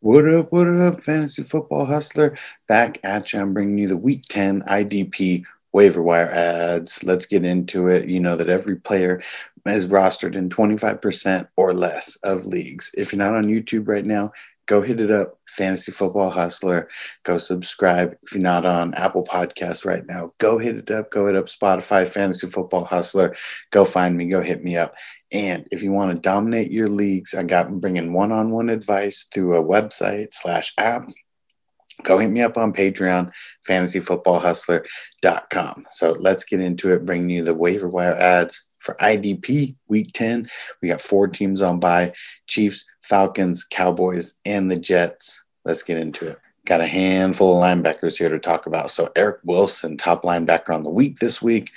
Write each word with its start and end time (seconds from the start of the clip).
What 0.00 0.32
up, 0.32 0.52
what 0.52 0.68
up, 0.68 1.02
Fantasy 1.02 1.42
Football 1.42 1.86
Hustler? 1.86 2.38
Back 2.68 3.00
at 3.02 3.32
you. 3.32 3.40
I'm 3.40 3.52
bringing 3.52 3.78
you 3.78 3.88
the 3.88 3.96
Week 3.96 4.22
10 4.28 4.62
IDP 4.62 5.44
waiver 5.72 6.00
wire 6.00 6.30
adds. 6.30 7.02
Let's 7.02 7.26
get 7.26 7.44
into 7.44 7.88
it. 7.88 8.08
You 8.08 8.20
know 8.20 8.36
that 8.36 8.48
every 8.48 8.76
player 8.76 9.20
is 9.66 9.88
rostered 9.88 10.36
in 10.36 10.50
25% 10.50 11.48
or 11.56 11.72
less 11.72 12.14
of 12.22 12.46
leagues. 12.46 12.92
If 12.96 13.12
you're 13.12 13.18
not 13.18 13.34
on 13.34 13.46
YouTube 13.46 13.88
right 13.88 14.06
now, 14.06 14.30
go 14.68 14.80
hit 14.82 15.00
it 15.00 15.10
up, 15.10 15.36
Fantasy 15.48 15.90
Football 15.90 16.30
Hustler. 16.30 16.88
Go 17.24 17.38
subscribe. 17.38 18.16
If 18.22 18.34
you're 18.34 18.42
not 18.42 18.64
on 18.64 18.94
Apple 18.94 19.24
Podcasts 19.24 19.84
right 19.84 20.06
now, 20.06 20.32
go 20.38 20.58
hit 20.58 20.76
it 20.76 20.92
up. 20.92 21.10
Go 21.10 21.26
hit 21.26 21.34
up 21.34 21.46
Spotify, 21.46 22.06
Fantasy 22.06 22.46
Football 22.46 22.84
Hustler. 22.84 23.34
Go 23.72 23.84
find 23.84 24.16
me. 24.16 24.28
Go 24.28 24.40
hit 24.42 24.62
me 24.62 24.76
up. 24.76 24.94
And 25.32 25.66
if 25.72 25.82
you 25.82 25.90
want 25.90 26.14
to 26.14 26.20
dominate 26.20 26.70
your 26.70 26.86
leagues, 26.88 27.34
I 27.34 27.42
got 27.42 27.80
bringing 27.80 28.12
one-on-one 28.12 28.68
advice 28.68 29.26
through 29.32 29.56
a 29.56 29.64
website 29.64 30.32
slash 30.32 30.72
app. 30.78 31.10
Go 32.04 32.18
hit 32.18 32.30
me 32.30 32.42
up 32.42 32.56
on 32.56 32.72
Patreon, 32.72 33.32
fantasyfootballhustler.com. 33.68 35.86
So 35.90 36.12
let's 36.12 36.44
get 36.44 36.60
into 36.60 36.92
it, 36.92 37.04
bringing 37.04 37.30
you 37.30 37.42
the 37.42 37.54
waiver 37.54 37.88
wire 37.88 38.14
adds 38.14 38.64
for 38.78 38.94
IDP 39.00 39.74
week 39.88 40.12
10. 40.12 40.48
We 40.80 40.86
got 40.88 41.00
four 41.00 41.26
teams 41.28 41.60
on 41.60 41.80
by 41.80 42.12
Chiefs, 42.46 42.84
Falcons, 43.08 43.64
Cowboys, 43.64 44.38
and 44.44 44.70
the 44.70 44.78
Jets. 44.78 45.42
Let's 45.64 45.82
get 45.82 45.96
into 45.96 46.28
it. 46.28 46.38
Got 46.66 46.82
a 46.82 46.86
handful 46.86 47.56
of 47.56 47.62
linebackers 47.62 48.18
here 48.18 48.28
to 48.28 48.38
talk 48.38 48.66
about. 48.66 48.90
So, 48.90 49.10
Eric 49.16 49.38
Wilson, 49.44 49.96
top 49.96 50.24
linebacker 50.24 50.74
on 50.74 50.82
the 50.82 50.90
week 50.90 51.18
this 51.18 51.40
week. 51.40 51.72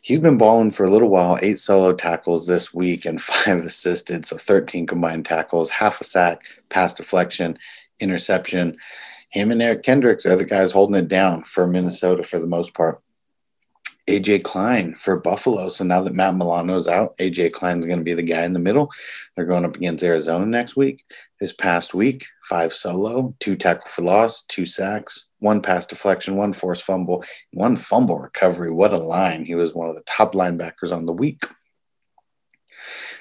He's 0.00 0.18
been 0.18 0.38
balling 0.38 0.70
for 0.70 0.84
a 0.84 0.90
little 0.90 1.10
while, 1.10 1.38
eight 1.42 1.58
solo 1.58 1.92
tackles 1.92 2.46
this 2.46 2.72
week 2.72 3.04
and 3.04 3.20
five 3.22 3.62
assisted. 3.62 4.24
So, 4.24 4.38
13 4.38 4.86
combined 4.86 5.26
tackles, 5.26 5.68
half 5.68 6.00
a 6.00 6.04
sack, 6.04 6.44
pass 6.70 6.94
deflection, 6.94 7.58
interception. 8.00 8.78
Him 9.28 9.50
and 9.50 9.60
Eric 9.60 9.82
Kendricks 9.82 10.24
are 10.24 10.36
the 10.36 10.44
guys 10.46 10.72
holding 10.72 10.96
it 10.96 11.08
down 11.08 11.44
for 11.44 11.66
Minnesota 11.66 12.22
for 12.22 12.38
the 12.38 12.46
most 12.46 12.72
part. 12.72 13.02
AJ 14.08 14.42
Klein 14.42 14.94
for 14.94 15.16
Buffalo. 15.16 15.68
So 15.68 15.84
now 15.84 16.02
that 16.02 16.14
Matt 16.14 16.34
Milano's 16.34 16.88
out, 16.88 17.16
AJ 17.18 17.52
Klein's 17.52 17.86
going 17.86 17.98
to 17.98 18.04
be 18.04 18.14
the 18.14 18.22
guy 18.22 18.44
in 18.44 18.52
the 18.52 18.58
middle. 18.58 18.90
They're 19.34 19.44
going 19.44 19.64
up 19.64 19.76
against 19.76 20.02
Arizona 20.02 20.44
next 20.44 20.76
week. 20.76 21.04
This 21.40 21.52
past 21.52 21.94
week, 21.94 22.26
five 22.48 22.72
solo, 22.72 23.34
two 23.38 23.56
tackle 23.56 23.86
for 23.86 24.02
loss, 24.02 24.42
two 24.42 24.66
sacks, 24.66 25.28
one 25.38 25.62
pass 25.62 25.86
deflection, 25.86 26.36
one 26.36 26.52
forced 26.52 26.82
fumble, 26.82 27.24
one 27.52 27.76
fumble 27.76 28.18
recovery. 28.18 28.70
What 28.70 28.92
a 28.92 28.98
line. 28.98 29.44
He 29.44 29.54
was 29.54 29.74
one 29.74 29.88
of 29.88 29.96
the 29.96 30.02
top 30.02 30.34
linebackers 30.34 30.94
on 30.94 31.06
the 31.06 31.12
week. 31.12 31.44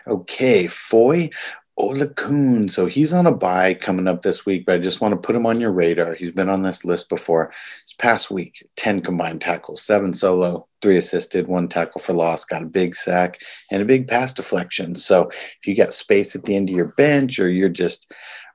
Okay, 0.07 0.67
Foye 0.67 1.29
Oh, 1.77 1.89
Oluokun. 1.93 2.69
So 2.69 2.85
he's 2.85 3.13
on 3.13 3.25
a 3.25 3.31
bye 3.31 3.73
coming 3.73 4.07
up 4.07 4.21
this 4.21 4.45
week, 4.45 4.65
but 4.65 4.75
I 4.75 4.79
just 4.79 4.99
want 4.99 5.13
to 5.13 5.19
put 5.19 5.35
him 5.35 5.45
on 5.45 5.61
your 5.61 5.71
radar. 5.71 6.13
He's 6.13 6.31
been 6.31 6.49
on 6.49 6.63
this 6.63 6.83
list 6.83 7.07
before. 7.09 7.51
This 7.85 7.95
past 7.97 8.29
week, 8.29 8.67
10 8.75 9.01
combined 9.01 9.41
tackles, 9.41 9.81
seven 9.81 10.13
solo, 10.13 10.67
three 10.81 10.97
assisted, 10.97 11.47
one 11.47 11.69
tackle 11.69 12.01
for 12.01 12.13
loss, 12.13 12.43
got 12.43 12.63
a 12.63 12.65
big 12.65 12.95
sack 12.95 13.39
and 13.71 13.81
a 13.81 13.85
big 13.85 14.07
pass 14.07 14.33
deflection. 14.33 14.95
So 14.95 15.29
if 15.29 15.65
you 15.65 15.75
got 15.75 15.93
space 15.93 16.35
at 16.35 16.43
the 16.43 16.55
end 16.55 16.69
of 16.69 16.75
your 16.75 16.93
bench 16.95 17.39
or 17.39 17.49
you're 17.49 17.69
just 17.69 18.11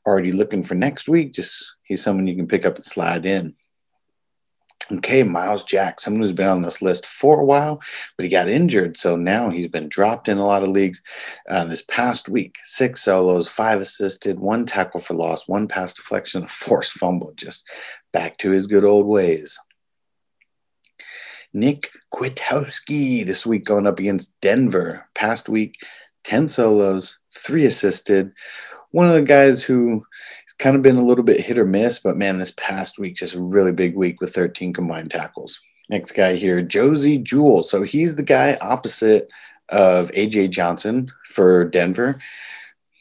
already 0.06 0.32
looking 0.32 0.62
for 0.62 0.74
next 0.74 1.08
week, 1.08 1.32
just 1.32 1.76
he's 1.84 2.02
someone 2.02 2.26
you 2.26 2.36
can 2.36 2.46
pick 2.46 2.66
up 2.66 2.76
and 2.76 2.84
slide 2.84 3.24
in. 3.24 3.54
Okay, 4.90 5.24
Myles 5.24 5.64
Jack, 5.64 5.98
someone 5.98 6.22
who's 6.22 6.32
been 6.32 6.46
on 6.46 6.62
this 6.62 6.80
list 6.80 7.06
for 7.06 7.40
a 7.40 7.44
while, 7.44 7.80
but 8.16 8.24
he 8.24 8.28
got 8.28 8.48
injured. 8.48 8.96
So 8.96 9.16
now 9.16 9.50
he's 9.50 9.66
been 9.66 9.88
dropped 9.88 10.28
in 10.28 10.38
a 10.38 10.46
lot 10.46 10.62
of 10.62 10.68
leagues. 10.68 11.02
Uh, 11.48 11.64
this 11.64 11.82
past 11.82 12.28
week, 12.28 12.58
six 12.62 13.02
solos, 13.02 13.48
five 13.48 13.80
assisted, 13.80 14.38
one 14.38 14.64
tackle 14.64 15.00
for 15.00 15.14
loss, 15.14 15.48
one 15.48 15.66
pass 15.66 15.92
deflection, 15.92 16.44
a 16.44 16.48
forced 16.48 16.92
fumble, 16.92 17.32
just 17.34 17.68
back 18.12 18.38
to 18.38 18.50
his 18.50 18.68
good 18.68 18.84
old 18.84 19.06
ways. 19.06 19.58
Nick 21.52 21.90
Kwiatkowski 22.14 23.24
this 23.24 23.44
week 23.44 23.64
going 23.64 23.86
up 23.86 23.98
against 23.98 24.40
Denver. 24.40 25.08
Past 25.14 25.48
week, 25.48 25.76
10 26.24 26.48
solos, 26.48 27.18
three 27.34 27.64
assisted. 27.64 28.32
One 28.90 29.08
of 29.08 29.14
the 29.14 29.22
guys 29.22 29.62
who 29.62 30.04
kind 30.58 30.76
of 30.76 30.82
been 30.82 30.96
a 30.96 31.04
little 31.04 31.24
bit 31.24 31.40
hit 31.40 31.58
or 31.58 31.66
miss, 31.66 31.98
but 31.98 32.16
man, 32.16 32.38
this 32.38 32.52
past 32.56 32.98
week, 32.98 33.16
just 33.16 33.34
a 33.34 33.40
really 33.40 33.72
big 33.72 33.94
week 33.94 34.20
with 34.20 34.34
13 34.34 34.72
combined 34.72 35.10
tackles. 35.10 35.60
Next 35.88 36.12
guy 36.12 36.34
here, 36.34 36.62
Josey 36.62 37.18
Jewell. 37.18 37.62
So 37.62 37.82
he's 37.82 38.16
the 38.16 38.22
guy 38.22 38.56
opposite 38.60 39.28
of 39.68 40.10
AJ 40.12 40.50
Johnson 40.50 41.12
for 41.26 41.64
Denver. 41.64 42.20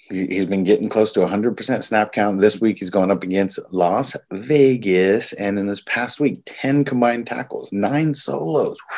He's 0.09 0.45
been 0.45 0.63
getting 0.63 0.87
close 0.87 1.11
to 1.13 1.21
100% 1.21 1.83
snap 1.83 2.13
count. 2.13 2.39
This 2.39 2.61
week, 2.61 2.77
he's 2.77 2.91
going 2.91 3.09
up 3.09 3.23
against 3.23 3.59
Las 3.73 4.15
Vegas. 4.31 5.33
And 5.33 5.57
in 5.57 5.65
this 5.65 5.81
past 5.81 6.19
week, 6.19 6.43
10 6.45 6.85
combined 6.85 7.25
tackles, 7.25 7.73
nine 7.73 8.13
solos. 8.13 8.77
Whew. 8.77 8.97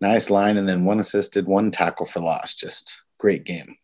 Nice 0.00 0.30
line. 0.30 0.56
And 0.56 0.66
then 0.66 0.86
one 0.86 0.98
assisted, 0.98 1.46
one 1.46 1.70
tackle 1.70 2.06
for 2.06 2.20
loss. 2.20 2.54
Just 2.54 3.02
great 3.18 3.44
game. 3.44 3.76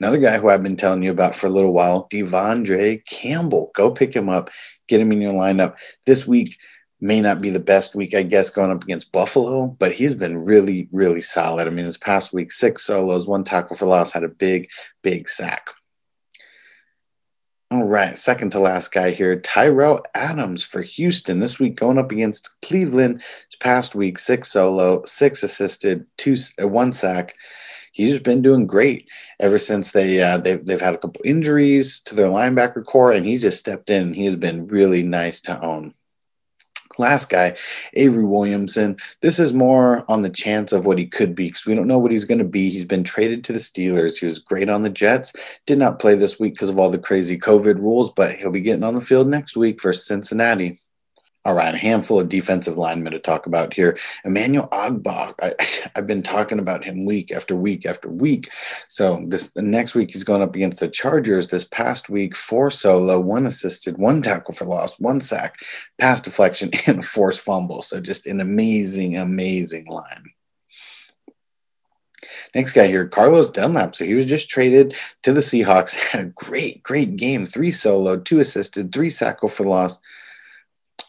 Another 0.00 0.18
guy 0.18 0.38
who 0.38 0.48
I've 0.48 0.62
been 0.62 0.76
telling 0.76 1.02
you 1.02 1.10
about 1.10 1.34
for 1.34 1.46
a 1.46 1.50
little 1.50 1.74
while, 1.74 2.08
De'Vondre 2.08 3.04
Campbell. 3.04 3.70
Go 3.74 3.90
pick 3.90 4.14
him 4.14 4.30
up, 4.30 4.50
get 4.88 5.00
him 5.00 5.12
in 5.12 5.20
your 5.20 5.32
lineup. 5.32 5.76
This 6.06 6.26
week 6.26 6.56
may 7.02 7.20
not 7.20 7.42
be 7.42 7.50
the 7.50 7.60
best 7.60 7.94
week, 7.94 8.14
I 8.14 8.22
guess, 8.22 8.48
going 8.48 8.70
up 8.70 8.82
against 8.82 9.12
Buffalo, 9.12 9.66
but 9.66 9.92
he's 9.92 10.14
been 10.14 10.42
really, 10.44 10.88
really 10.90 11.20
solid. 11.20 11.66
I 11.66 11.70
mean, 11.70 11.84
this 11.84 11.98
past 11.98 12.32
week, 12.32 12.50
six 12.50 12.82
solos, 12.84 13.26
one 13.26 13.44
tackle 13.44 13.76
for 13.76 13.86
loss, 13.86 14.12
had 14.12 14.24
a 14.24 14.28
big, 14.28 14.70
big 15.02 15.28
sack. 15.28 15.68
All 17.70 17.84
right, 17.84 18.18
second 18.18 18.50
to 18.52 18.58
last 18.58 18.92
guy 18.92 19.10
here, 19.10 19.38
Tyrell 19.38 20.02
Adams 20.14 20.64
for 20.64 20.82
Houston. 20.82 21.40
This 21.40 21.60
week 21.60 21.76
going 21.76 21.98
up 21.98 22.10
against 22.10 22.56
Cleveland. 22.62 23.18
This 23.18 23.58
past 23.60 23.94
week, 23.94 24.18
six 24.18 24.50
solo, 24.50 25.04
six 25.04 25.42
assisted, 25.42 26.06
two, 26.16 26.36
uh, 26.60 26.66
one 26.66 26.90
sack 26.90 27.34
he's 27.92 28.18
been 28.18 28.42
doing 28.42 28.66
great 28.66 29.08
ever 29.38 29.58
since 29.58 29.92
they 29.92 30.22
uh, 30.22 30.38
they've 30.38 30.64
they've 30.64 30.80
had 30.80 30.94
a 30.94 30.98
couple 30.98 31.22
injuries 31.24 32.00
to 32.00 32.14
their 32.14 32.28
linebacker 32.28 32.84
corps, 32.84 33.12
and 33.12 33.26
he's 33.26 33.42
just 33.42 33.58
stepped 33.58 33.90
in. 33.90 34.14
he 34.14 34.24
has 34.24 34.36
been 34.36 34.68
really 34.68 35.02
nice 35.02 35.40
to 35.42 35.60
own. 35.62 35.94
Last 36.98 37.30
guy, 37.30 37.56
Avery 37.94 38.24
Williamson. 38.24 38.96
This 39.22 39.38
is 39.38 39.54
more 39.54 40.04
on 40.08 40.22
the 40.22 40.28
chance 40.28 40.72
of 40.72 40.84
what 40.84 40.98
he 40.98 41.06
could 41.06 41.34
be 41.34 41.48
because 41.48 41.64
we 41.64 41.74
don't 41.74 41.86
know 41.86 41.98
what 41.98 42.10
he's 42.10 42.26
going 42.26 42.38
to 42.38 42.44
be. 42.44 42.68
He's 42.68 42.84
been 42.84 43.04
traded 43.04 43.44
to 43.44 43.52
the 43.52 43.58
Steelers. 43.58 44.18
He 44.18 44.26
was 44.26 44.38
great 44.38 44.68
on 44.68 44.82
the 44.82 44.90
Jets. 44.90 45.32
Did 45.66 45.78
not 45.78 45.98
play 45.98 46.14
this 46.14 46.38
week 46.38 46.54
because 46.54 46.68
of 46.68 46.78
all 46.78 46.90
the 46.90 46.98
crazy 46.98 47.38
COVID 47.38 47.76
rules, 47.76 48.12
but 48.12 48.36
he'll 48.36 48.50
be 48.50 48.60
getting 48.60 48.84
on 48.84 48.94
the 48.94 49.00
field 49.00 49.28
next 49.28 49.56
week 49.56 49.80
for 49.80 49.92
Cincinnati. 49.92 50.80
All 51.46 51.54
right, 51.54 51.74
a 51.74 51.78
handful 51.78 52.20
of 52.20 52.28
defensive 52.28 52.76
linemen 52.76 53.14
to 53.14 53.18
talk 53.18 53.46
about 53.46 53.72
here. 53.72 53.96
Emmanuel 54.26 54.68
Ogbah, 54.68 55.34
I, 55.40 55.90
have 55.94 56.06
been 56.06 56.22
talking 56.22 56.58
about 56.58 56.84
him 56.84 57.06
week 57.06 57.32
after 57.32 57.56
week 57.56 57.86
after 57.86 58.10
week. 58.10 58.50
So 58.88 59.24
this 59.26 59.56
next 59.56 59.94
week 59.94 60.12
he's 60.12 60.24
going 60.24 60.42
up 60.42 60.54
against 60.54 60.80
the 60.80 60.88
Chargers. 60.88 61.48
This 61.48 61.64
past 61.64 62.10
week, 62.10 62.36
four 62.36 62.70
solo, 62.70 63.18
one 63.18 63.46
assisted, 63.46 63.96
one 63.96 64.20
tackle 64.20 64.52
for 64.52 64.66
loss, 64.66 65.00
one 65.00 65.22
sack, 65.22 65.56
pass 65.96 66.20
deflection, 66.20 66.72
and 66.86 66.98
a 66.98 67.02
forced 67.02 67.40
fumble. 67.40 67.80
So 67.80 68.00
just 68.00 68.26
an 68.26 68.40
amazing, 68.40 69.16
amazing 69.16 69.86
line. 69.86 70.32
Next 72.54 72.74
guy 72.74 72.88
here, 72.88 73.08
Carlos 73.08 73.48
Dunlap. 73.48 73.94
So 73.94 74.04
he 74.04 74.12
was 74.12 74.26
just 74.26 74.50
traded 74.50 74.94
to 75.22 75.32
the 75.32 75.40
Seahawks. 75.40 75.94
Had 76.10 76.20
a 76.20 76.26
great, 76.26 76.82
great 76.82 77.16
game. 77.16 77.46
Three 77.46 77.70
solo, 77.70 78.18
two 78.18 78.40
assisted, 78.40 78.92
three 78.92 79.08
tackle 79.08 79.48
for 79.48 79.64
loss 79.64 80.00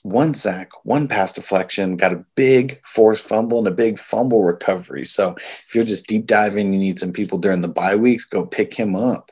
one 0.03 0.33
sack, 0.33 0.71
one 0.83 1.07
pass 1.07 1.33
deflection, 1.33 1.97
got 1.97 2.13
a 2.13 2.25
big 2.35 2.79
forced 2.85 3.23
fumble 3.23 3.59
and 3.59 3.67
a 3.67 3.71
big 3.71 3.99
fumble 3.99 4.43
recovery. 4.43 5.05
So 5.05 5.35
if 5.35 5.75
you're 5.75 5.85
just 5.85 6.07
deep 6.07 6.25
diving, 6.25 6.73
you 6.73 6.79
need 6.79 6.99
some 6.99 7.13
people 7.13 7.37
during 7.37 7.61
the 7.61 7.67
bye 7.67 7.95
weeks, 7.95 8.25
go 8.25 8.45
pick 8.45 8.73
him 8.73 8.95
up. 8.95 9.31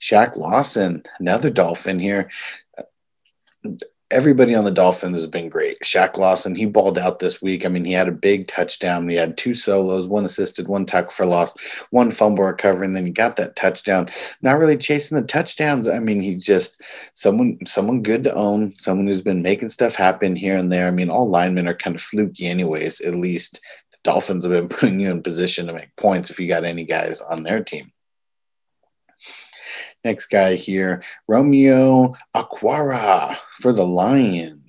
Shaq 0.00 0.36
Lawson, 0.36 1.02
another 1.18 1.50
Dolphin 1.50 1.98
here 1.98 2.30
everybody 4.10 4.54
on 4.54 4.64
the 4.64 4.70
Dolphins 4.70 5.18
has 5.18 5.26
been 5.26 5.48
great. 5.48 5.80
Shaq 5.80 6.16
Lawson, 6.16 6.54
he 6.54 6.64
balled 6.64 6.98
out 6.98 7.18
this 7.18 7.42
week. 7.42 7.64
I 7.64 7.68
mean, 7.68 7.84
he 7.84 7.92
had 7.92 8.08
a 8.08 8.12
big 8.12 8.46
touchdown. 8.46 9.08
He 9.08 9.16
had 9.16 9.36
two 9.36 9.52
solos, 9.54 10.06
one 10.06 10.24
assisted, 10.24 10.68
one 10.68 10.86
tackle 10.86 11.10
for 11.10 11.26
loss, 11.26 11.54
one 11.90 12.10
fumble 12.10 12.44
recovery, 12.44 12.86
and 12.86 12.94
then 12.94 13.06
he 13.06 13.12
got 13.12 13.36
that 13.36 13.56
touchdown. 13.56 14.08
Not 14.42 14.58
really 14.58 14.76
chasing 14.76 15.18
the 15.18 15.26
touchdowns. 15.26 15.88
I 15.88 15.98
mean, 15.98 16.20
he's 16.20 16.44
just 16.44 16.80
someone 17.14 17.58
someone 17.66 18.02
good 18.02 18.22
to 18.24 18.34
own, 18.34 18.76
someone 18.76 19.08
who's 19.08 19.22
been 19.22 19.42
making 19.42 19.70
stuff 19.70 19.96
happen 19.96 20.36
here 20.36 20.56
and 20.56 20.70
there. 20.70 20.86
I 20.86 20.92
mean, 20.92 21.10
all 21.10 21.28
linemen 21.28 21.66
are 21.66 21.74
kind 21.74 21.96
of 21.96 22.02
fluky 22.02 22.46
anyways. 22.46 23.00
At 23.00 23.16
least 23.16 23.60
the 23.90 23.98
Dolphins 24.04 24.44
have 24.44 24.52
been 24.52 24.68
putting 24.78 25.00
you 25.00 25.10
in 25.10 25.22
position 25.22 25.66
to 25.66 25.72
make 25.72 25.94
points 25.96 26.30
if 26.30 26.38
you 26.38 26.46
got 26.46 26.64
any 26.64 26.84
guys 26.84 27.20
on 27.20 27.42
their 27.42 27.62
team. 27.64 27.92
Next 30.06 30.26
guy 30.26 30.54
here, 30.54 31.02
Romeo 31.26 32.14
Okwara 32.32 33.36
for 33.58 33.72
the 33.72 33.84
Lions. 33.84 34.65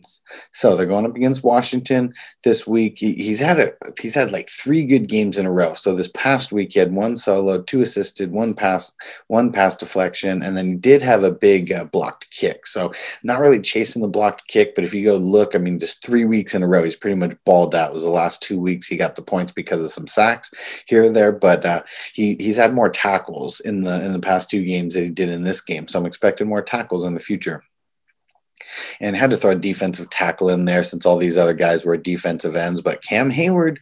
So 0.51 0.75
they're 0.75 0.85
going 0.85 1.05
up 1.05 1.15
against 1.15 1.43
Washington 1.43 2.13
this 2.43 2.65
week. 2.65 2.99
He, 2.99 3.13
he's 3.13 3.39
had 3.39 3.59
a 3.59 3.73
he's 3.99 4.15
had 4.15 4.31
like 4.31 4.49
three 4.49 4.83
good 4.83 5.07
games 5.07 5.37
in 5.37 5.45
a 5.45 5.51
row. 5.51 5.73
So 5.73 5.95
this 5.95 6.09
past 6.13 6.51
week 6.51 6.73
he 6.73 6.79
had 6.79 6.93
one 6.93 7.17
solo, 7.17 7.61
two 7.61 7.81
assisted, 7.81 8.31
one 8.31 8.53
pass, 8.53 8.91
one 9.27 9.51
pass 9.51 9.75
deflection, 9.75 10.41
and 10.41 10.57
then 10.57 10.67
he 10.67 10.75
did 10.75 11.01
have 11.01 11.23
a 11.23 11.31
big 11.31 11.71
uh, 11.71 11.85
blocked 11.85 12.29
kick. 12.31 12.67
So 12.67 12.93
not 13.23 13.39
really 13.39 13.61
chasing 13.61 14.01
the 14.01 14.07
blocked 14.07 14.47
kick, 14.47 14.75
but 14.75 14.83
if 14.83 14.93
you 14.93 15.03
go 15.03 15.17
look, 15.17 15.55
I 15.55 15.59
mean, 15.59 15.79
just 15.79 16.05
three 16.05 16.25
weeks 16.25 16.53
in 16.55 16.63
a 16.63 16.67
row, 16.67 16.83
he's 16.83 16.95
pretty 16.95 17.15
much 17.15 17.35
balled 17.45 17.75
out. 17.75 17.91
It 17.91 17.93
was 17.93 18.03
the 18.03 18.09
last 18.09 18.41
two 18.41 18.59
weeks 18.59 18.87
he 18.87 18.97
got 18.97 19.15
the 19.15 19.21
points 19.21 19.51
because 19.51 19.83
of 19.83 19.91
some 19.91 20.07
sacks 20.07 20.53
here 20.85 21.05
or 21.05 21.09
there, 21.09 21.31
but 21.31 21.65
uh, 21.65 21.83
he 22.13 22.35
he's 22.39 22.57
had 22.57 22.73
more 22.73 22.89
tackles 22.89 23.59
in 23.61 23.83
the 23.83 24.03
in 24.03 24.13
the 24.13 24.19
past 24.19 24.49
two 24.49 24.63
games 24.63 24.93
that 24.93 25.03
he 25.03 25.09
did 25.09 25.29
in 25.29 25.43
this 25.43 25.61
game. 25.61 25.87
So 25.87 25.99
I'm 25.99 26.05
expecting 26.05 26.47
more 26.47 26.61
tackles 26.61 27.03
in 27.03 27.13
the 27.13 27.19
future 27.19 27.63
and 28.99 29.15
had 29.15 29.29
to 29.31 29.37
throw 29.37 29.51
a 29.51 29.55
defensive 29.55 30.09
tackle 30.09 30.49
in 30.49 30.65
there 30.65 30.83
since 30.83 31.05
all 31.05 31.17
these 31.17 31.37
other 31.37 31.53
guys 31.53 31.85
were 31.85 31.97
defensive 31.97 32.55
ends. 32.55 32.81
But 32.81 33.03
Cam 33.03 33.31
Heyward, 33.31 33.77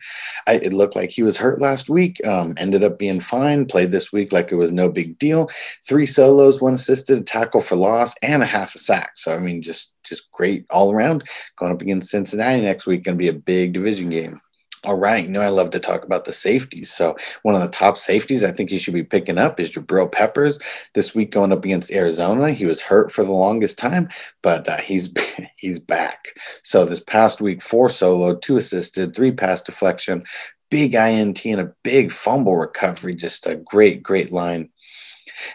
I, 0.47 0.55
it 0.55 0.73
looked 0.73 0.95
like 0.95 1.11
he 1.11 1.23
was 1.23 1.37
hurt 1.37 1.59
last 1.59 1.89
week. 1.89 2.25
Um, 2.25 2.53
ended 2.57 2.83
up 2.83 2.99
being 2.99 3.19
fine. 3.19 3.65
Played 3.65 3.91
this 3.91 4.11
week 4.11 4.31
like 4.31 4.51
it 4.51 4.57
was 4.57 4.71
no 4.71 4.89
big 4.89 5.17
deal. 5.19 5.49
Three 5.87 6.05
solos, 6.05 6.61
one 6.61 6.73
assisted, 6.73 7.17
a 7.19 7.21
tackle 7.21 7.61
for 7.61 7.75
loss, 7.75 8.13
and 8.21 8.43
a 8.43 8.45
half 8.45 8.75
a 8.75 8.77
sack. 8.77 9.11
So 9.15 9.35
I 9.35 9.39
mean, 9.39 9.61
just 9.61 9.95
just 10.03 10.31
great 10.31 10.65
all 10.69 10.91
around. 10.91 11.27
Going 11.57 11.71
up 11.71 11.81
against 11.81 12.09
Cincinnati 12.09 12.61
next 12.61 12.85
week, 12.85 13.03
going 13.03 13.17
to 13.17 13.21
be 13.21 13.29
a 13.29 13.33
big 13.33 13.73
division 13.73 14.09
game. 14.09 14.41
All 14.85 14.95
right. 14.95 15.23
You 15.23 15.31
know, 15.31 15.41
I 15.41 15.49
love 15.49 15.71
to 15.71 15.79
talk 15.79 16.03
about 16.03 16.25
the 16.25 16.31
safeties. 16.31 16.91
So, 16.91 17.15
one 17.41 17.55
of 17.55 17.61
the 17.61 17.67
top 17.67 17.97
safeties 17.97 18.43
I 18.43 18.51
think 18.51 18.69
you 18.69 18.77
should 18.77 18.93
be 18.93 19.03
picking 19.03 19.39
up 19.39 19.59
is 19.59 19.71
Jabril 19.71 20.11
Peppers. 20.11 20.59
This 20.93 21.15
week 21.15 21.31
going 21.31 21.51
up 21.51 21.65
against 21.65 21.91
Arizona, 21.91 22.51
he 22.51 22.67
was 22.67 22.83
hurt 22.83 23.11
for 23.11 23.23
the 23.23 23.31
longest 23.31 23.79
time, 23.79 24.09
but 24.43 24.69
uh, 24.69 24.81
he's 24.81 25.09
he's 25.57 25.79
back. 25.79 26.37
So, 26.61 26.85
this 26.85 26.99
past 26.99 27.41
week, 27.41 27.63
four 27.63 27.89
solo, 27.89 28.35
two 28.35 28.57
assisted, 28.57 29.15
three 29.15 29.31
pass 29.31 29.63
deflection, 29.63 30.23
big 30.69 30.93
INT, 30.93 31.45
and 31.45 31.61
a 31.61 31.73
big 31.83 32.11
fumble 32.11 32.57
recovery. 32.57 33.15
Just 33.15 33.47
a 33.47 33.55
great, 33.55 34.03
great 34.03 34.31
line. 34.31 34.69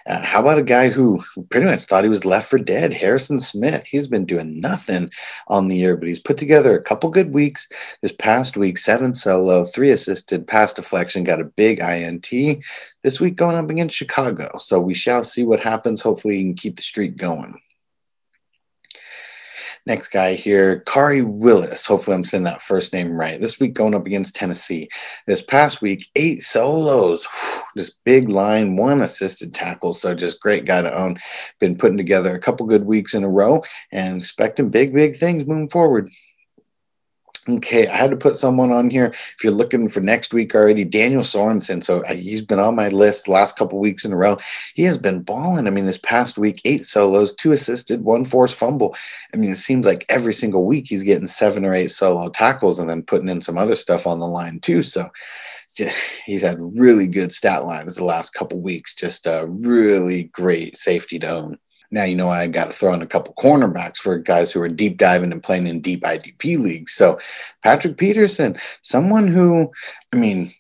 Uh, 0.07 0.21
how 0.21 0.41
about 0.41 0.59
a 0.59 0.63
guy 0.63 0.89
who 0.89 1.23
pretty 1.49 1.67
much 1.67 1.85
thought 1.85 2.05
he 2.05 2.11
was 2.11 2.25
left 2.25 2.49
for 2.49 2.59
dead? 2.59 2.93
Harrison 2.93 3.41
Smith. 3.41 3.87
He's 3.87 4.07
been 4.07 4.27
doing 4.27 4.61
nothing 4.61 5.11
on 5.49 5.69
the 5.69 5.77
year, 5.77 5.97
but 5.97 6.09
he's 6.09 6.19
put 6.19 6.37
together 6.37 6.77
a 6.77 6.83
couple 6.83 7.11
good 7.11 7.33
weeks. 7.33 7.69
This 8.03 8.13
past 8.13 8.57
week, 8.57 8.79
seven 8.79 9.15
solo, 9.15 9.65
three 9.65 9.91
assisted, 9.91 10.47
pass 10.47 10.75
deflection, 10.75 11.25
got 11.25 11.41
a 11.41 11.45
big 11.45 11.81
INT. 11.81 12.31
This 13.03 13.21
week 13.21 13.37
going 13.37 13.57
up 13.57 13.71
against 13.71 13.97
Chicago. 13.97 14.51
So 14.59 14.81
we 14.81 14.95
shall 14.95 15.25
see 15.25 15.45
what 15.45 15.61
happens. 15.61 16.03
Hopefully, 16.03 16.37
he 16.37 16.43
can 16.45 16.55
keep 16.55 16.77
the 16.77 16.83
streak 16.83 17.17
going. 17.17 17.61
Next 19.87 20.09
guy 20.09 20.35
here, 20.35 20.83
Khari 20.87 21.25
Willis. 21.25 21.87
Hopefully, 21.87 22.15
I'm 22.15 22.25
saying 22.25 22.45
that 22.45 22.61
first 22.61 22.93
name 22.93 23.13
right. 23.13 23.41
This 23.41 23.59
week 23.59 23.75
going 23.75 23.95
up 23.95 24.07
against 24.07 24.37
Tennessee. 24.37 24.89
This 25.27 25.43
past 25.43 25.81
week, 25.81 26.07
eight 26.17 26.43
solos. 26.43 27.27
Just 27.77 28.03
big 28.05 28.29
line, 28.29 28.77
one 28.77 29.01
assisted 29.01 29.55
tackle. 29.55 29.93
So 29.93 30.15
just 30.15 30.41
great 30.41 30.65
guy 30.65 30.83
to 30.83 30.95
own. 30.95 31.19
Been 31.61 31.77
putting 31.77 31.97
together 31.97 32.35
a 32.35 32.41
couple 32.41 32.67
good 32.67 32.85
weeks 32.85 33.15
in 33.15 33.25
a 33.25 33.29
row 33.29 33.63
and 33.91 34.19
expecting 34.19 34.69
big, 34.69 34.93
big 34.93 35.17
things 35.17 35.47
moving 35.47 35.69
forward. 35.69 36.11
Okay, 37.49 37.89
I 37.89 37.97
had 37.97 38.11
to 38.11 38.17
put 38.17 38.37
someone 38.37 38.71
on 38.71 38.91
here. 38.91 39.07
If 39.07 39.43
you're 39.43 39.53
looking 39.53 39.89
for 39.89 40.01
next 40.01 40.35
week 40.35 40.55
already, 40.55 40.85
Daniel 40.85 41.23
Sorensen. 41.23 41.83
So 41.83 42.05
uh, 42.05 42.15
he's 42.15 42.43
been 42.43 42.59
on 42.59 42.75
my 42.75 42.89
list 42.89 43.29
last 43.29 43.57
couple 43.57 43.79
weeks 43.79 44.05
in 44.05 44.13
a 44.13 44.17
row. 44.17 44.37
He 44.75 44.83
has 44.83 44.99
been 44.99 45.23
balling. 45.23 45.67
I 45.67 45.71
mean, 45.71 45.87
this 45.87 45.99
past 45.99 46.37
week, 46.37 46.61
eight 46.67 46.85
solos, 46.85 47.33
two 47.33 47.53
assisted, 47.53 48.03
one 48.03 48.27
forced 48.27 48.57
fumble. 48.57 48.95
I 49.33 49.39
mean, 49.39 49.53
it 49.53 49.57
seems 49.57 49.87
like 49.87 50.05
every 50.11 50.35
single 50.35 50.67
week 50.67 50.89
he's 50.89 51.03
getting 51.03 51.27
seven 51.27 51.65
or 51.65 51.73
eight 51.73 51.93
solo 51.93 52.29
tackles 52.29 52.79
and 52.79 52.91
then 52.91 53.03
putting 53.03 53.29
in 53.29 53.41
some 53.41 53.57
other 53.57 53.77
stuff 53.77 54.07
on 54.07 54.21
the 54.21 54.29
line 54.29 54.61
too. 54.61 54.83
So 54.83 55.11
he's 56.27 56.43
had 56.43 56.59
really 56.61 57.07
good 57.07 57.33
stat 57.33 57.65
lines 57.65 57.97
the 57.97 58.05
last 58.05 58.35
couple 58.35 58.61
weeks. 58.61 58.95
Just 58.95 59.27
a 59.27 59.47
really 59.49 60.25
great 60.25 60.77
safety 60.77 61.19
to 61.21 61.29
own. 61.29 61.59
Now, 61.91 62.05
you 62.05 62.15
know, 62.15 62.29
I 62.29 62.47
got 62.47 62.67
to 62.67 62.73
throw 62.73 62.95
in 62.95 63.03
a 63.03 63.07
couple 63.07 63.35
cornerbacks 63.35 63.97
for 63.97 64.17
guys 64.19 64.53
who 64.53 64.61
are 64.63 64.69
deep 64.69 64.97
diving 64.97 65.33
and 65.33 65.43
playing 65.43 65.67
in 65.67 65.81
deep 65.81 66.03
IDP 66.03 66.59
leagues. 66.59 66.93
So, 66.93 67.19
Patrick 67.63 67.97
Peterson, 67.97 68.59
someone 68.83 69.27
who, 69.27 69.73
I 70.13 70.17
mean, 70.17 70.53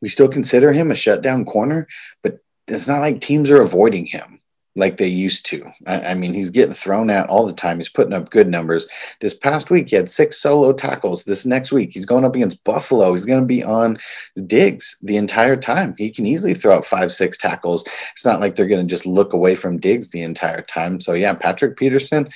we 0.00 0.08
still 0.08 0.28
consider 0.28 0.72
him 0.72 0.90
a 0.90 0.96
shutdown 0.96 1.44
corner, 1.44 1.86
but 2.22 2.38
it's 2.66 2.88
not 2.88 3.00
like 3.00 3.20
teams 3.20 3.50
are 3.50 3.62
avoiding 3.62 4.06
him 4.06 4.33
like 4.76 4.96
they 4.96 5.06
used 5.06 5.46
to. 5.46 5.70
I, 5.86 6.00
I, 6.00 6.14
mean, 6.14 6.34
he's 6.34 6.50
getting 6.50 6.74
thrown 6.74 7.10
at 7.10 7.28
all 7.28 7.46
the 7.46 7.52
time. 7.52 7.78
He's 7.78 7.88
putting 7.88 8.12
up 8.12 8.30
good 8.30 8.48
numbers. 8.48 8.88
This 9.20 9.34
past 9.34 9.70
week, 9.70 9.90
he 9.90 9.96
had 9.96 10.10
six 10.10 10.38
solo 10.38 10.72
tackles. 10.72 11.24
This 11.24 11.46
next 11.46 11.72
week, 11.72 11.92
he's 11.92 12.06
going 12.06 12.24
up 12.24 12.34
against 12.34 12.62
Buffalo. 12.64 13.12
He's 13.12 13.24
going 13.24 13.40
to 13.40 13.46
be 13.46 13.62
on 13.62 13.98
Diggs 14.46 14.96
the 15.02 15.16
entire 15.16 15.56
time. 15.56 15.94
He 15.96 16.10
can 16.10 16.26
easily 16.26 16.54
throw 16.54 16.74
out 16.74 16.84
five, 16.84 17.12
six 17.12 17.38
tackles. 17.38 17.84
It's 18.12 18.24
not 18.24 18.40
like 18.40 18.56
they're 18.56 18.66
going 18.66 18.86
to 18.86 18.90
just 18.90 19.06
look 19.06 19.32
away 19.32 19.54
from 19.54 19.78
Diggs 19.78 20.10
the 20.10 20.22
entire 20.22 20.62
time. 20.62 21.00
So, 21.00 21.12
yeah, 21.12 21.34
Patrick 21.34 21.76
Peterson. 21.76 22.28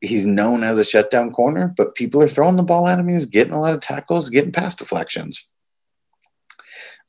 He's 0.00 0.26
known 0.26 0.64
as 0.64 0.76
a 0.78 0.84
shutdown 0.84 1.30
corner, 1.30 1.72
but 1.76 1.94
people 1.94 2.20
are 2.20 2.26
throwing 2.26 2.56
the 2.56 2.64
ball 2.64 2.88
at 2.88 2.98
him. 2.98 3.06
He's 3.06 3.26
getting 3.26 3.52
a 3.52 3.60
lot 3.60 3.74
of 3.74 3.80
tackles, 3.80 4.28
getting 4.28 4.50
pass 4.50 4.74
deflections. 4.74 5.46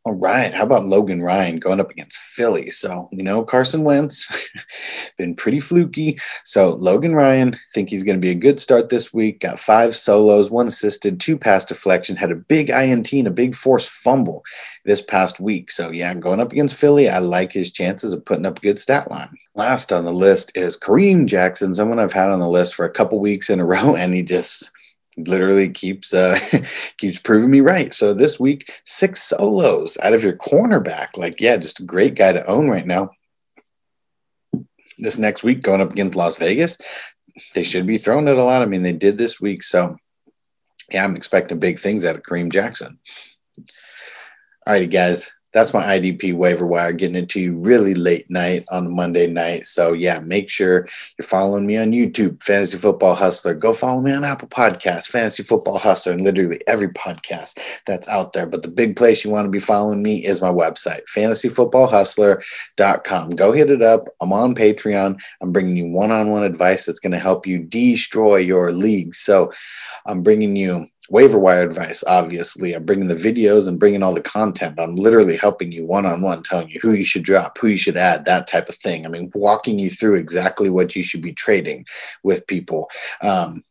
Oh, 0.06 0.12
All 0.12 0.16
right. 0.16 0.54
How 0.54 0.64
about 0.64 0.86
Logan 0.86 1.22
Ryan 1.22 1.58
going 1.58 1.80
up 1.80 1.92
against 1.92 2.18
Philly? 2.18 2.70
So, 2.70 3.10
you 3.12 3.22
know, 3.22 3.44
Carson 3.44 3.84
Wentz 3.84 4.28
been 5.18 5.36
pretty 5.36 5.60
fluky. 5.60 6.18
So, 6.46 6.76
Logan 6.76 7.14
Ryan, 7.14 7.58
think 7.74 7.90
he's 7.90 8.04
going 8.04 8.16
to 8.16 8.22
be 8.22 8.32
a 8.32 8.36
good 8.36 8.60
start 8.60 8.90
this 8.90 9.14
week. 9.14 9.42
Got 9.42 9.60
five 9.60 9.96
solos, 9.96 10.50
one 10.50 10.68
assisted, 10.68 11.20
two 11.20 11.38
pass 11.38 11.66
deflection, 11.66 12.16
had 12.16 12.32
a 12.32 12.36
big 12.36 12.70
INT 12.70 13.12
and 13.12 13.28
a 13.28 13.32
big 13.32 13.56
forced 13.56 13.90
fumble 13.90 14.44
this 14.86 15.02
past 15.02 15.40
week. 15.40 15.70
So, 15.70 15.92
yeah, 15.92 16.14
going 16.14 16.40
up 16.40 16.52
against 16.52 16.76
Philly, 16.76 17.10
I 17.10 17.20
like 17.20 17.52
his 17.52 17.72
chances 17.72 18.14
of 18.14 18.24
putting 18.26 18.46
up 18.46 18.60
a 18.60 18.62
good 18.62 18.80
stat 18.80 19.12
line. 19.12 19.36
Last 19.56 19.92
on 19.92 20.06
the 20.06 20.14
list 20.14 20.52
is 20.56 20.78
Kareem 20.78 21.26
Jackson, 21.26 21.74
someone 21.74 22.00
I've 22.00 22.14
had 22.14 22.30
on 22.30 22.40
the 22.40 22.50
list 22.50 22.74
for 22.74 22.86
a 22.86 22.92
couple 22.92 23.20
weeks 23.20 23.50
in 23.50 23.60
a 23.60 23.66
row, 23.70 23.96
and 23.96 24.14
he 24.14 24.24
just 24.24 24.72
literally 25.28 25.70
keeps 25.70 26.14
uh, 26.14 26.40
keeps 26.98 27.20
proving 27.20 27.50
me 27.50 27.62
right. 27.62 27.94
So 27.94 28.14
this 28.14 28.40
week, 28.40 28.72
six 28.86 29.24
solos 29.24 29.98
out 30.02 30.14
of 30.14 30.24
your 30.24 30.34
cornerback. 30.34 31.18
Like, 31.18 31.42
yeah, 31.42 31.58
just 31.58 31.80
a 31.80 31.84
great 31.84 32.16
guy 32.16 32.32
to 32.32 32.46
own 32.46 32.70
right 32.70 32.86
now. 32.86 33.12
This 34.98 35.18
next 35.18 35.44
week, 35.44 35.62
going 35.62 35.82
up 35.82 35.92
against 35.92 36.18
Las 36.18 36.36
Vegas, 36.38 36.78
they 37.54 37.64
should 37.64 37.86
be 37.86 37.98
throwing 37.98 38.28
it 38.28 38.38
a 38.38 38.44
lot. 38.44 38.62
I 38.62 38.66
mean, 38.66 38.84
they 38.84 38.94
did 38.94 39.18
this 39.18 39.40
week, 39.40 39.64
so 39.64 39.98
yeah, 40.92 41.04
I'm 41.04 41.16
expecting 41.16 41.60
big 41.60 41.80
things 41.80 42.04
out 42.04 42.16
of 42.16 42.24
Kareem 42.24 42.52
Jackson. 42.52 43.00
All 44.68 44.74
righty, 44.74 44.88
guys 44.88 45.32
that's 45.54 45.74
my 45.74 45.84
IDP 45.84 46.34
waiver 46.34 46.66
wire 46.66 46.92
getting 46.94 47.16
it 47.16 47.30
to 47.30 47.40
you 47.40 47.58
really 47.58 47.94
late 47.96 48.30
night 48.30 48.66
on 48.70 48.94
Monday 48.94 49.28
night. 49.28 49.66
So 49.66 49.94
yeah, 49.94 50.20
make 50.20 50.50
sure 50.50 50.88
you're 51.18 51.28
following 51.28 51.66
me 51.66 51.78
on 51.78 51.92
YouTube, 51.92 52.44
Fantasy 52.44 52.78
Football 52.78 53.16
Hustler. 53.16 53.56
Go 53.56 53.74
follow 53.74 54.02
me 54.02 54.14
on 54.14 54.24
Apple 54.24 54.48
Podcasts, 54.48 55.10
Fantasy 55.10 55.42
Football 55.44 55.80
Hustler, 55.80 56.14
and 56.14 56.22
literally 56.22 56.62
every 56.68 56.90
podcast 56.90 57.58
that's 57.86 58.08
out 58.08 58.34
there. 58.34 58.46
But 58.46 58.62
the 58.64 58.70
big 58.70 58.96
place 58.96 59.24
you 59.24 59.32
want 59.32 59.46
to 59.46 59.52
be 59.52 59.60
following 59.60 60.04
me 60.04 60.26
is 60.26 60.42
my 60.42 60.52
website, 60.52 61.02
fantasyfootballhustler.com. 61.16 63.30
Go 63.32 63.52
hit 63.52 63.72
it 63.72 63.82
up. 63.82 64.08
I'm 64.22 64.34
on 64.34 64.54
Patreon. 64.54 65.20
I'm 65.42 65.52
bringing 65.52 65.78
you 65.78 65.88
one-on-one 65.88 66.44
advice 66.44 66.86
that's 66.86 67.00
going 67.00 67.14
to 67.14 67.20
help 67.20 67.48
you 67.48 67.58
destroy 67.60 68.38
your 68.38 68.72
league. 68.72 69.16
So 69.16 69.52
I'm 70.06 70.22
bringing 70.22 70.56
you 70.56 70.90
waiver 71.10 71.40
wire 71.40 71.64
advice, 71.64 72.04
obviously. 72.06 72.74
I'm 72.74 72.86
bringing 72.86 73.08
the 73.08 73.16
videos 73.16 73.68
and 73.68 73.80
bringing 73.80 74.04
all 74.04 74.14
the 74.14 74.22
content. 74.22 74.80
I'm 74.80 74.96
literally 74.96 75.38
helping 75.38 75.72
you 75.72 75.86
one 75.86 76.06
on 76.06 76.22
one, 76.22 76.44
telling 76.44 76.70
you 76.70 76.80
who 76.82 76.94
you 76.94 77.06
should 77.06 77.24
drop, 77.24 77.58
who 77.58 77.68
you 77.68 77.78
should 77.78 77.98
add, 77.98 78.26
that 78.26 78.48
type 78.48 78.70
of 78.70 78.76
thing. 78.76 79.06
I 79.06 79.10
mean, 79.10 79.32
walking 79.34 79.80
you 79.80 79.90
through 79.90 80.16
exactly 80.16 80.70
what 80.70 80.96
you 80.96 81.04
should 81.04 81.22
be 81.22 81.34
trading 81.34 81.86
with 82.24 82.48
people. 82.48 82.90
Um, 83.22 83.64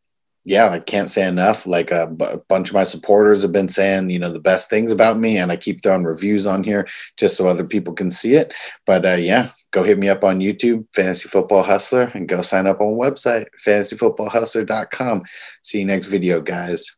yeah, 0.44 0.70
I 0.70 0.78
can't 0.78 1.10
say 1.10 1.28
enough. 1.28 1.66
Like 1.66 1.90
a, 1.90 2.06
b- 2.06 2.24
a 2.24 2.38
bunch 2.38 2.68
of 2.68 2.74
my 2.74 2.84
supporters 2.84 3.42
have 3.42 3.52
been 3.52 3.68
saying, 3.68 4.08
you 4.10 4.18
know, 4.18 4.32
the 4.32 4.40
best 4.40 4.70
things 4.70 4.90
about 4.90 5.18
me, 5.18 5.38
and 5.38 5.52
I 5.52 5.56
keep 5.56 5.82
throwing 5.82 6.04
reviews 6.04 6.46
on 6.46 6.64
here 6.64 6.88
just 7.16 7.36
so 7.36 7.46
other 7.46 7.66
people 7.66 7.92
can 7.92 8.10
see 8.10 8.34
it. 8.34 8.54
But 8.86 9.04
uh, 9.04 9.16
yeah, 9.16 9.50
go 9.72 9.82
hit 9.82 9.98
me 9.98 10.08
up 10.08 10.24
on 10.24 10.40
YouTube, 10.40 10.86
Fantasy 10.94 11.28
Football 11.28 11.64
Hustler, 11.64 12.10
and 12.14 12.28
go 12.28 12.40
sign 12.40 12.66
up 12.66 12.80
on 12.80 12.94
website, 12.94 13.46
fantasyfootballhustler.com. 13.64 15.24
See 15.62 15.80
you 15.80 15.84
next 15.84 16.06
video, 16.06 16.40
guys. 16.40 16.97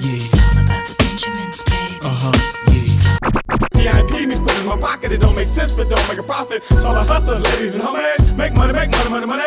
yeah. 0.00 0.12
It's 0.12 0.34
all 0.34 0.64
about 0.64 0.86
the 0.86 0.94
Benjamins, 0.98 1.62
baby. 1.62 1.98
Uh 2.02 2.16
huh, 2.22 2.32
yeah. 2.72 4.02
VIP 4.02 4.28
me 4.28 4.36
put 4.36 4.58
in 4.58 4.66
my 4.66 4.76
pocket, 4.76 5.12
it 5.12 5.20
don't 5.20 5.34
make 5.34 5.48
sense, 5.48 5.72
but 5.72 5.88
don't 5.88 6.08
make 6.08 6.18
a 6.18 6.22
profit. 6.22 6.62
So 6.64 6.88
all 6.88 6.94
the 6.94 7.02
hustle, 7.04 7.38
ladies 7.38 7.74
and 7.74 7.84
homies, 7.84 8.36
make 8.36 8.54
money, 8.56 8.72
make 8.72 8.90
money, 8.90 9.10
money, 9.10 9.26
money. 9.26 9.42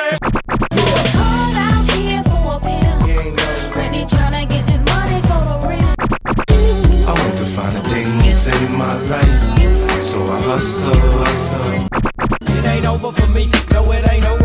All 1.18 1.56
out 1.56 1.90
here 1.92 2.24
for 2.24 2.56
a 2.56 2.60
pill. 2.60 2.98
Really 3.76 4.06
tryna 4.06 4.48
get 4.48 4.66
this 4.66 4.84
money 4.86 5.22
for 5.22 5.42
the 5.42 5.58
real. 5.68 5.96
I 7.08 7.12
want 7.16 7.38
to 7.38 7.46
find 7.46 7.78
a 7.78 7.82
thing 7.90 8.06
to 8.22 8.34
save 8.34 8.72
my 8.72 8.94
life, 9.10 10.02
so 10.02 10.20
I 10.22 10.42
hustle, 10.42 10.94
hustle. 10.94 11.88
It 12.58 12.66
ain't 12.66 12.86
over 12.86 13.12
for 13.12 13.28
me, 13.32 13.50
no, 13.72 13.92
it 13.92 14.12
ain't 14.12 14.26
over. 14.26 14.45